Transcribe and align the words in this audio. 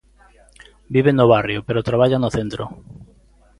Vive 0.93 1.11
no 1.13 1.25
barrio, 1.33 1.59
pero 1.67 1.85
traballa 1.89 2.17
no 2.21 2.33
centro. 2.37 2.63